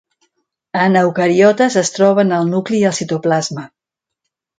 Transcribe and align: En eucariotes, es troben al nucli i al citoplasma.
En 0.85 0.95
eucariotes, 1.01 1.77
es 1.81 1.91
troben 1.97 2.33
al 2.39 2.49
nucli 2.55 2.79
i 2.81 2.87
al 2.91 2.97
citoplasma. 3.01 3.67